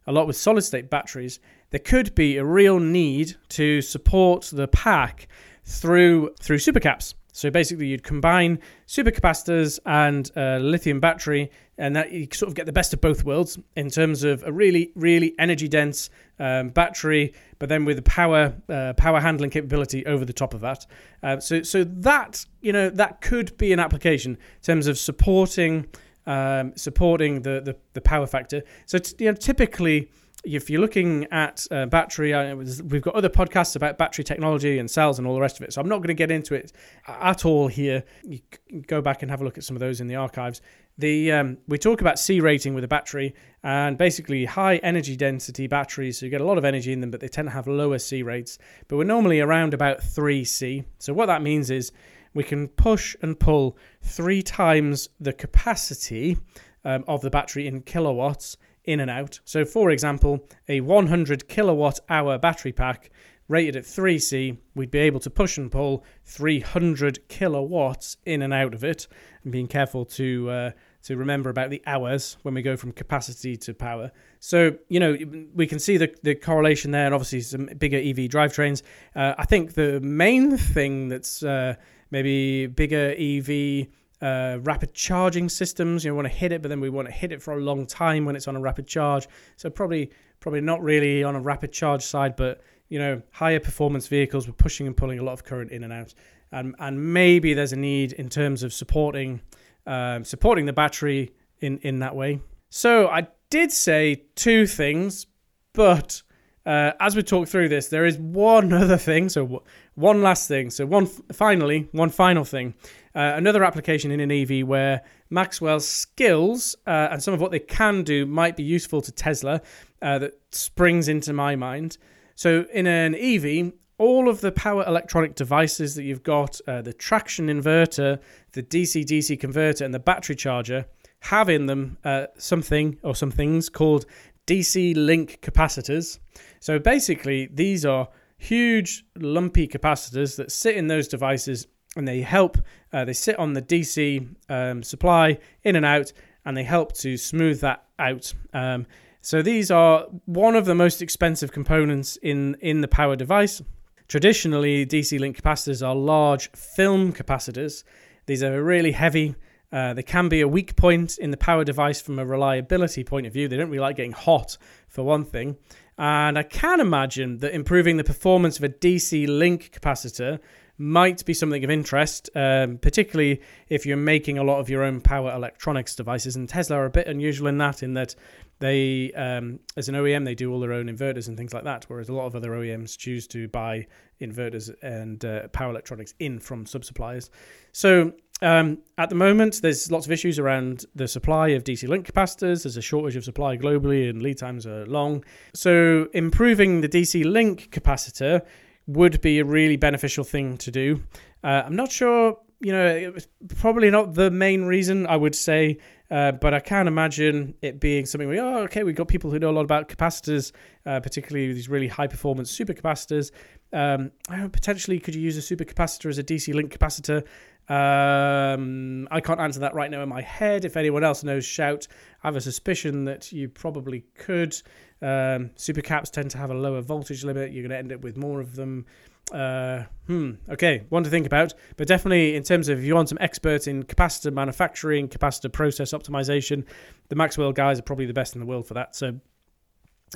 a 0.08 0.12
lot 0.12 0.26
with 0.26 0.34
solid 0.34 0.62
state 0.62 0.90
batteries, 0.90 1.38
there 1.70 1.78
could 1.78 2.16
be 2.16 2.36
a 2.36 2.44
real 2.44 2.80
need 2.80 3.36
to 3.50 3.80
support 3.80 4.50
the 4.52 4.66
pack 4.66 5.28
through 5.64 6.34
through 6.40 6.58
supercaps. 6.58 7.14
So 7.30 7.48
basically, 7.48 7.86
you'd 7.86 8.02
combine 8.02 8.58
supercapacitors 8.88 9.78
and 9.86 10.32
a 10.34 10.58
lithium 10.58 10.98
battery, 10.98 11.52
and 11.78 11.96
that 11.96 12.12
you 12.12 12.28
sort 12.32 12.48
of 12.48 12.54
get 12.54 12.66
the 12.66 12.72
best 12.72 12.92
of 12.92 13.00
both 13.00 13.24
worlds 13.24 13.58
in 13.76 13.90
terms 13.90 14.22
of 14.24 14.42
a 14.44 14.52
really, 14.52 14.92
really 14.94 15.34
energy 15.38 15.68
dense 15.68 16.10
um, 16.38 16.68
battery, 16.68 17.32
but 17.58 17.68
then 17.68 17.84
with 17.84 17.96
the 17.96 18.02
power 18.02 18.54
uh, 18.68 18.92
power 18.94 19.20
handling 19.20 19.50
capability 19.50 20.04
over 20.06 20.24
the 20.24 20.32
top 20.32 20.54
of 20.54 20.60
that. 20.60 20.86
Uh, 21.22 21.40
so, 21.40 21.62
so 21.62 21.84
that 21.84 22.44
you 22.60 22.72
know 22.72 22.90
that 22.90 23.20
could 23.20 23.56
be 23.56 23.72
an 23.72 23.80
application 23.80 24.32
in 24.32 24.62
terms 24.62 24.86
of 24.86 24.98
supporting 24.98 25.86
um, 26.26 26.72
supporting 26.76 27.42
the, 27.42 27.60
the 27.60 27.76
the 27.92 28.00
power 28.00 28.26
factor. 28.26 28.62
So, 28.86 28.98
t- 28.98 29.24
you 29.24 29.30
know, 29.30 29.36
typically 29.36 30.10
if 30.44 30.68
you're 30.68 30.80
looking 30.80 31.26
at 31.30 31.66
uh, 31.70 31.86
battery, 31.86 32.34
uh, 32.34 32.54
we've 32.56 33.02
got 33.02 33.14
other 33.14 33.28
podcasts 33.28 33.76
about 33.76 33.98
battery 33.98 34.24
technology 34.24 34.78
and 34.78 34.90
cells 34.90 35.18
and 35.18 35.26
all 35.26 35.34
the 35.34 35.40
rest 35.40 35.56
of 35.58 35.62
it. 35.62 35.72
So 35.72 35.80
I'm 35.80 35.88
not 35.88 35.98
going 35.98 36.08
to 36.08 36.14
get 36.14 36.30
into 36.30 36.54
it 36.54 36.72
at 37.06 37.44
all 37.44 37.68
here. 37.68 38.04
You 38.22 38.40
go 38.86 39.00
back 39.00 39.22
and 39.22 39.30
have 39.30 39.40
a 39.40 39.44
look 39.44 39.58
at 39.58 39.64
some 39.64 39.76
of 39.76 39.80
those 39.80 40.00
in 40.00 40.06
the 40.06 40.16
archives. 40.16 40.60
The 40.98 41.32
um, 41.32 41.58
we 41.66 41.78
talk 41.78 42.00
about 42.00 42.18
C 42.18 42.40
rating 42.40 42.74
with 42.74 42.84
a 42.84 42.88
battery 42.88 43.34
and 43.62 43.98
basically 43.98 44.44
high 44.44 44.76
energy 44.76 45.16
density 45.16 45.66
batteries. 45.66 46.18
So 46.18 46.26
you 46.26 46.30
get 46.30 46.40
a 46.40 46.44
lot 46.44 46.58
of 46.58 46.64
energy 46.64 46.92
in 46.92 47.00
them, 47.00 47.10
but 47.10 47.20
they 47.20 47.28
tend 47.28 47.48
to 47.48 47.52
have 47.52 47.66
lower 47.66 47.98
C 47.98 48.22
rates. 48.22 48.58
But 48.86 48.96
we're 48.96 49.04
normally 49.04 49.40
around 49.40 49.74
about 49.74 50.02
three 50.02 50.44
C. 50.44 50.84
So 50.98 51.12
what 51.12 51.26
that 51.26 51.42
means 51.42 51.70
is 51.70 51.90
we 52.34 52.44
can 52.44 52.68
push 52.68 53.16
and 53.22 53.38
pull 53.38 53.76
three 54.02 54.42
times 54.42 55.08
the 55.18 55.32
capacity 55.32 56.36
um, 56.84 57.04
of 57.08 57.22
the 57.22 57.30
battery 57.30 57.66
in 57.66 57.80
kilowatts 57.80 58.56
in 58.84 59.00
and 59.00 59.10
out. 59.10 59.40
So, 59.44 59.64
for 59.64 59.90
example, 59.90 60.46
a 60.68 60.80
100 60.80 61.48
kilowatt 61.48 62.00
hour 62.08 62.38
battery 62.38 62.72
pack 62.72 63.10
rated 63.48 63.76
at 63.76 63.84
3C, 63.84 64.56
we'd 64.74 64.90
be 64.90 65.00
able 65.00 65.20
to 65.20 65.30
push 65.30 65.58
and 65.58 65.70
pull 65.70 66.04
300 66.24 67.28
kilowatts 67.28 68.16
in 68.24 68.42
and 68.42 68.54
out 68.54 68.74
of 68.74 68.84
it. 68.84 69.06
And 69.42 69.52
being 69.52 69.66
careful 69.66 70.04
to 70.06 70.50
uh, 70.50 70.70
to 71.04 71.16
remember 71.18 71.50
about 71.50 71.68
the 71.68 71.82
hours 71.86 72.38
when 72.42 72.54
we 72.54 72.62
go 72.62 72.76
from 72.76 72.90
capacity 72.90 73.56
to 73.58 73.74
power. 73.74 74.10
So, 74.40 74.76
you 74.88 74.98
know, 74.98 75.16
we 75.54 75.66
can 75.66 75.78
see 75.78 75.98
the, 75.98 76.14
the 76.22 76.34
correlation 76.34 76.92
there, 76.92 77.04
and 77.04 77.14
obviously 77.14 77.42
some 77.42 77.66
bigger 77.66 77.98
EV 77.98 78.30
drivetrains. 78.30 78.82
Uh, 79.14 79.34
I 79.36 79.44
think 79.44 79.74
the 79.74 80.00
main 80.00 80.56
thing 80.56 81.08
that's 81.08 81.42
uh, 81.42 81.74
maybe 82.10 82.66
bigger 82.66 83.14
EV 83.18 83.88
uh, 84.24 84.58
rapid 84.62 84.94
charging 84.94 85.50
systems. 85.50 86.02
You 86.02 86.14
want 86.14 86.26
to 86.26 86.32
hit 86.32 86.50
it, 86.50 86.62
but 86.62 86.68
then 86.68 86.80
we 86.80 86.88
want 86.88 87.06
to 87.08 87.12
hit 87.12 87.30
it 87.30 87.42
for 87.42 87.52
a 87.52 87.60
long 87.60 87.86
time 87.86 88.24
when 88.24 88.34
it's 88.34 88.48
on 88.48 88.56
a 88.56 88.60
rapid 88.60 88.86
charge. 88.86 89.28
So 89.56 89.68
probably 89.68 90.10
probably 90.40 90.62
not 90.62 90.82
really 90.82 91.22
on 91.22 91.36
a 91.36 91.40
rapid 91.40 91.72
charge 91.72 92.02
side, 92.02 92.34
but 92.34 92.62
you 92.88 92.98
know, 92.98 93.20
higher 93.32 93.60
performance 93.60 94.08
vehicles 94.08 94.46
we're 94.46 94.54
pushing 94.54 94.86
and 94.86 94.96
pulling 94.96 95.18
a 95.18 95.22
lot 95.22 95.32
of 95.32 95.44
current 95.44 95.70
in 95.70 95.84
and 95.84 95.92
out, 95.92 96.14
and 96.52 96.74
and 96.78 97.12
maybe 97.12 97.52
there's 97.52 97.74
a 97.74 97.76
need 97.76 98.12
in 98.14 98.30
terms 98.30 98.62
of 98.62 98.72
supporting 98.72 99.42
um, 99.86 100.24
supporting 100.24 100.64
the 100.64 100.72
battery 100.72 101.34
in 101.60 101.78
in 101.78 101.98
that 101.98 102.16
way. 102.16 102.40
So 102.70 103.08
I 103.08 103.28
did 103.50 103.70
say 103.70 104.24
two 104.36 104.66
things, 104.66 105.26
but 105.74 106.22
uh, 106.66 106.92
as 106.98 107.14
we 107.14 107.22
talk 107.22 107.46
through 107.46 107.68
this, 107.68 107.88
there 107.88 108.06
is 108.06 108.16
one 108.18 108.72
other 108.82 108.96
thing. 108.96 109.28
So 109.28 109.64
one 109.94 110.22
last 110.22 110.48
thing. 110.48 110.70
So 110.70 110.86
one 110.86 111.06
finally, 111.06 111.88
one 111.92 112.10
final 112.10 112.44
thing. 112.44 112.74
Uh, 113.14 113.32
another 113.36 113.64
application 113.64 114.10
in 114.10 114.20
an 114.20 114.30
EV 114.30 114.66
where 114.66 115.02
Maxwell's 115.30 115.86
skills 115.86 116.74
uh, 116.86 117.08
and 117.12 117.22
some 117.22 117.32
of 117.32 117.40
what 117.40 117.50
they 117.50 117.60
can 117.60 118.02
do 118.02 118.26
might 118.26 118.56
be 118.56 118.62
useful 118.62 119.00
to 119.02 119.12
Tesla 119.12 119.60
uh, 120.02 120.18
that 120.18 120.32
springs 120.50 121.08
into 121.08 121.32
my 121.32 121.54
mind. 121.54 121.96
So 122.34 122.66
in 122.72 122.86
an 122.86 123.14
EV, 123.14 123.72
all 123.98 124.28
of 124.28 124.40
the 124.40 124.50
power 124.50 124.84
electronic 124.86 125.36
devices 125.36 125.94
that 125.94 126.02
you've 126.02 126.24
got, 126.24 126.60
uh, 126.66 126.82
the 126.82 126.92
traction 126.92 127.46
inverter, 127.46 128.18
the 128.52 128.62
DC 128.62 129.04
DC 129.04 129.38
converter, 129.38 129.84
and 129.84 129.94
the 129.94 130.00
battery 130.00 130.34
charger 130.34 130.86
have 131.20 131.48
in 131.48 131.66
them 131.66 131.96
uh, 132.04 132.26
something 132.36 132.98
or 133.02 133.14
some 133.14 133.30
things 133.30 133.68
called 133.68 134.06
DC 134.46 134.94
link 134.96 135.38
capacitors. 135.40 136.18
So 136.60 136.78
basically, 136.78 137.48
these 137.52 137.86
are 137.86 138.08
huge 138.44 139.04
lumpy 139.16 139.66
capacitors 139.66 140.36
that 140.36 140.52
sit 140.52 140.76
in 140.76 140.86
those 140.86 141.08
devices 141.08 141.66
and 141.96 142.06
they 142.06 142.20
help, 142.20 142.58
uh, 142.92 143.04
they 143.04 143.12
sit 143.12 143.38
on 143.38 143.52
the 143.52 143.62
DC 143.62 144.26
um, 144.48 144.82
supply 144.82 145.38
in 145.62 145.76
and 145.76 145.86
out 145.86 146.12
and 146.44 146.56
they 146.56 146.64
help 146.64 146.92
to 146.92 147.16
smooth 147.16 147.60
that 147.60 147.84
out. 147.98 148.34
Um, 148.52 148.86
so 149.20 149.40
these 149.40 149.70
are 149.70 150.06
one 150.26 150.54
of 150.54 150.66
the 150.66 150.74
most 150.74 151.00
expensive 151.00 151.52
components 151.52 152.18
in, 152.22 152.56
in 152.60 152.82
the 152.82 152.88
power 152.88 153.16
device. 153.16 153.62
Traditionally, 154.08 154.84
DC 154.84 155.18
link 155.18 155.40
capacitors 155.40 155.86
are 155.86 155.94
large 155.94 156.50
film 156.52 157.12
capacitors. 157.12 157.84
These 158.26 158.42
are 158.42 158.62
really 158.62 158.92
heavy. 158.92 159.34
Uh, 159.74 159.92
they 159.92 160.04
can 160.04 160.28
be 160.28 160.40
a 160.40 160.46
weak 160.46 160.76
point 160.76 161.18
in 161.18 161.32
the 161.32 161.36
power 161.36 161.64
device 161.64 162.00
from 162.00 162.18
a 162.20 162.24
reliability 162.24 163.02
point 163.02 163.26
of 163.26 163.32
view. 163.32 163.48
They 163.48 163.56
don't 163.56 163.68
really 163.68 163.80
like 163.80 163.96
getting 163.96 164.12
hot, 164.12 164.56
for 164.94 165.02
one 165.02 165.24
thing. 165.24 165.56
And 165.98 166.38
I 166.38 166.44
can 166.44 166.80
imagine 166.80 167.38
that 167.38 167.52
improving 167.52 167.96
the 167.96 168.04
performance 168.04 168.58
of 168.58 168.64
a 168.64 168.68
DC 168.68 169.26
link 169.28 169.72
capacitor 169.72 170.38
might 170.78 171.24
be 171.24 171.34
something 171.34 171.62
of 171.62 171.70
interest, 171.70 172.30
um, 172.34 172.78
particularly 172.78 173.40
if 173.68 173.86
you're 173.86 173.96
making 173.96 174.38
a 174.38 174.44
lot 174.44 174.60
of 174.60 174.68
your 174.68 174.82
own 174.82 175.00
power 175.00 175.32
electronics 175.32 175.94
devices. 175.94 176.36
And 176.36 176.48
Tesla 176.48 176.76
are 176.76 176.84
a 176.84 176.90
bit 176.90 177.06
unusual 177.06 177.48
in 177.48 177.58
that, 177.58 177.82
in 177.82 177.94
that 177.94 178.14
they, 178.60 179.12
um, 179.12 179.60
as 179.76 179.88
an 179.88 179.96
OEM, 179.96 180.24
they 180.24 180.34
do 180.34 180.52
all 180.52 180.60
their 180.60 180.72
own 180.72 180.86
inverters 180.86 181.28
and 181.28 181.36
things 181.36 181.52
like 181.52 181.64
that, 181.64 181.84
whereas 181.88 182.08
a 182.08 182.12
lot 182.12 182.26
of 182.26 182.36
other 182.36 182.50
OEMs 182.50 182.96
choose 182.96 183.26
to 183.28 183.48
buy 183.48 183.86
inverters 184.20 184.72
and 184.82 185.24
uh, 185.24 185.48
power 185.48 185.70
electronics 185.70 186.14
in 186.18 186.38
from 186.38 186.66
sub 186.66 186.84
suppliers. 186.84 187.30
So 187.72 188.12
um, 188.42 188.78
at 188.98 189.08
the 189.08 189.14
moment, 189.14 189.62
there's 189.62 189.90
lots 189.90 190.06
of 190.06 190.12
issues 190.12 190.38
around 190.38 190.86
the 190.94 191.06
supply 191.08 191.48
of 191.48 191.64
DC 191.64 191.88
link 191.88 192.12
capacitors. 192.12 192.64
There's 192.64 192.76
a 192.76 192.82
shortage 192.82 193.16
of 193.16 193.24
supply 193.24 193.56
globally, 193.56 194.10
and 194.10 194.22
lead 194.22 194.38
times 194.38 194.66
are 194.66 194.84
long. 194.86 195.24
So 195.54 196.08
improving 196.12 196.80
the 196.80 196.88
DC 196.88 197.24
link 197.24 197.70
capacitor 197.70 198.42
would 198.86 199.20
be 199.20 199.38
a 199.38 199.44
really 199.44 199.76
beneficial 199.76 200.24
thing 200.24 200.56
to 200.58 200.70
do. 200.70 201.02
Uh, 201.42 201.62
I'm 201.64 201.76
not 201.76 201.90
sure, 201.90 202.38
you 202.60 202.72
know, 202.72 202.86
it 202.86 203.14
was 203.14 203.28
probably 203.56 203.90
not 203.90 204.14
the 204.14 204.30
main 204.30 204.64
reason 204.64 205.06
I 205.06 205.16
would 205.16 205.34
say, 205.34 205.78
uh, 206.10 206.32
but 206.32 206.52
I 206.52 206.60
can 206.60 206.86
imagine 206.86 207.54
it 207.62 207.80
being 207.80 208.04
something 208.04 208.28
where, 208.28 208.44
oh, 208.44 208.58
okay, 208.64 208.82
we've 208.82 208.94
got 208.94 209.08
people 209.08 209.30
who 209.30 209.38
know 209.38 209.50
a 209.50 209.52
lot 209.52 209.64
about 209.64 209.88
capacitors, 209.88 210.52
uh, 210.84 211.00
particularly 211.00 211.52
these 211.52 211.68
really 211.68 211.88
high 211.88 212.06
performance 212.06 212.56
supercapacitors. 212.56 213.30
Um, 213.72 214.12
potentially, 214.28 215.00
could 215.00 215.14
you 215.14 215.22
use 215.22 215.36
a 215.38 215.56
supercapacitor 215.56 216.08
as 216.08 216.18
a 216.18 216.22
DC 216.22 216.52
link 216.54 216.76
capacitor? 216.76 217.24
Um, 217.68 219.08
I 219.10 219.20
can't 219.20 219.40
answer 219.40 219.60
that 219.60 219.74
right 219.74 219.90
now 219.90 220.02
in 220.02 220.08
my 220.08 220.20
head. 220.20 220.64
If 220.64 220.76
anyone 220.76 221.04
else 221.04 221.24
knows, 221.24 221.44
shout. 221.44 221.86
I 222.22 222.28
have 222.28 222.36
a 222.36 222.40
suspicion 222.40 223.04
that 223.04 223.32
you 223.32 223.48
probably 223.48 224.04
could. 224.14 224.54
Um, 225.00 225.50
supercaps 225.56 226.10
tend 226.10 226.30
to 226.32 226.38
have 226.38 226.50
a 226.50 226.54
lower 226.54 226.80
voltage 226.80 227.24
limit. 227.24 227.52
You're 227.52 227.62
going 227.62 227.70
to 227.70 227.78
end 227.78 227.92
up 227.92 228.00
with 228.00 228.16
more 228.16 228.40
of 228.40 228.54
them. 228.54 228.86
Uh, 229.32 229.84
hmm. 230.06 230.32
Okay, 230.50 230.84
one 230.90 231.04
to 231.04 231.10
think 231.10 231.26
about. 231.26 231.54
But 231.76 231.88
definitely, 231.88 232.36
in 232.36 232.42
terms 232.42 232.68
of 232.68 232.78
if 232.78 232.84
you 232.84 232.94
want 232.94 233.08
some 233.08 233.18
experts 233.20 233.66
in 233.66 233.84
capacitor 233.84 234.32
manufacturing, 234.32 235.08
capacitor 235.08 235.52
process 235.52 235.92
optimization, 235.92 236.64
the 237.08 237.16
Maxwell 237.16 237.52
guys 237.52 237.78
are 237.78 237.82
probably 237.82 238.06
the 238.06 238.12
best 238.12 238.34
in 238.34 238.40
the 238.40 238.46
world 238.46 238.66
for 238.66 238.74
that. 238.74 238.94
So 238.94 239.18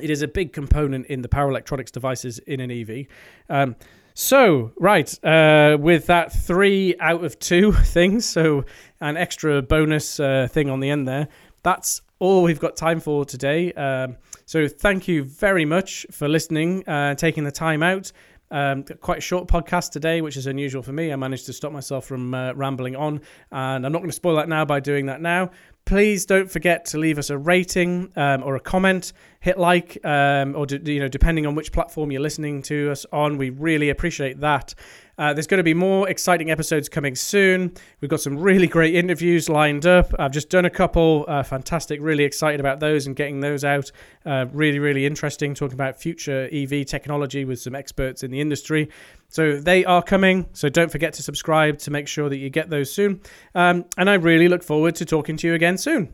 it 0.01 0.11
is 0.11 0.23
a 0.23 0.29
big 0.29 0.53
component 0.53 1.07
in 1.07 1.23
the 1.23 1.29
power 1.29 1.49
electronics 1.49 1.91
devices 1.91 2.39
in 2.41 2.61
an 2.61 2.71
EV. 2.71 3.07
Um, 3.49 3.77
so, 4.21 4.73
right, 4.77 5.25
uh, 5.25 5.77
with 5.79 6.07
that 6.07 6.33
three 6.33 6.97
out 6.99 7.23
of 7.23 7.39
two 7.39 7.71
things, 7.95 8.25
so 8.25 8.65
an 9.01 9.17
extra 9.17 9.63
bonus 9.63 10.19
uh, 10.19 10.49
thing 10.51 10.69
on 10.71 10.81
the 10.81 10.91
end 10.91 11.07
there, 11.07 11.29
that's 11.63 12.03
all 12.19 12.43
we've 12.43 12.59
got 12.59 12.75
time 12.75 12.99
for 12.99 13.25
today. 13.25 13.73
Um, 13.75 14.17
so, 14.45 14.67
thank 14.67 15.07
you 15.07 15.23
very 15.23 15.65
much 15.65 16.05
for 16.11 16.27
listening, 16.27 16.83
uh, 16.89 17.15
taking 17.15 17.45
the 17.45 17.53
time 17.53 17.81
out. 17.81 18.11
Um, 18.51 18.83
quite 18.83 19.19
a 19.19 19.21
short 19.21 19.47
podcast 19.47 19.93
today, 19.93 20.21
which 20.21 20.37
is 20.37 20.49
unusual 20.49 20.83
for 20.83 20.93
me. 20.93 21.13
I 21.13 21.17
managed 21.17 21.47
to 21.47 21.53
stop 21.53 21.71
myself 21.71 22.05
from 22.05 22.35
uh, 22.35 22.55
rambling 22.55 22.97
on, 22.97 23.21
and 23.53 23.87
I'm 23.87 23.93
not 23.93 23.99
going 23.99 24.11
to 24.11 24.17
spoil 24.17 24.35
that 24.35 24.49
now 24.49 24.65
by 24.65 24.81
doing 24.81 25.07
that 25.07 25.21
now 25.21 25.53
please 25.89 26.27
don't 26.27 26.51
forget 26.51 26.85
to 26.85 26.99
leave 26.99 27.19
us 27.19 27.31
a 27.31 27.39
rating 27.39 28.13
um, 28.15 28.43
or 28.43 28.55
a 28.57 28.61
comment. 28.61 29.15
Hit 29.41 29.59
like, 29.59 29.99
um, 30.05 30.55
or 30.55 30.67
you 30.67 31.01
know, 31.01 31.09
depending 31.09 31.47
on 31.47 31.55
which 31.55 31.73
platform 31.73 32.13
you're 32.13 32.21
listening 32.21 32.61
to 32.65 32.91
us 32.91 33.07
on, 33.11 33.39
we 33.39 33.49
really 33.49 33.89
appreciate 33.89 34.39
that. 34.41 34.75
Uh, 35.19 35.35
there's 35.35 35.47
going 35.47 35.59
to 35.59 35.65
be 35.65 35.75
more 35.75 36.09
exciting 36.09 36.51
episodes 36.51 36.89
coming 36.89 37.15
soon. 37.15 37.73
We've 38.01 38.09
got 38.09 38.21
some 38.21 38.39
really 38.39 38.67
great 38.67 38.95
interviews 38.95 39.49
lined 39.49 39.85
up. 39.85 40.15
I've 40.19 40.31
just 40.31 40.49
done 40.49 40.65
a 40.65 40.71
couple. 40.71 41.25
Uh, 41.27 41.43
fantastic. 41.43 42.01
Really 42.01 42.25
excited 42.25 42.61
about 42.61 42.81
those 42.81 43.07
and 43.07 43.17
getting 43.17 43.41
those 43.41 43.65
out. 43.65 43.91
Uh, 44.25 44.47
really, 44.53 44.79
really 44.79 45.05
interesting. 45.05 45.55
Talking 45.55 45.75
about 45.75 46.01
future 46.01 46.49
EV 46.53 46.87
technology 46.87 47.45
with 47.45 47.61
some 47.61 47.75
experts 47.75 48.23
in 48.23 48.31
the 48.31 48.41
industry. 48.41 48.89
So 49.29 49.59
they 49.59 49.85
are 49.85 50.03
coming. 50.03 50.47
So 50.53 50.69
don't 50.69 50.91
forget 50.91 51.13
to 51.15 51.23
subscribe 51.23 51.79
to 51.79 51.91
make 51.91 52.09
sure 52.09 52.29
that 52.29 52.37
you 52.39 52.49
get 52.49 52.71
those 52.71 52.93
soon. 52.93 53.21
Um, 53.55 53.85
and 53.97 54.09
I 54.09 54.15
really 54.15 54.49
look 54.49 54.63
forward 54.63 54.95
to 54.97 55.05
talking 55.05 55.37
to 55.39 55.49
you 55.49 55.55
again 55.55 55.79
soon. 55.79 56.13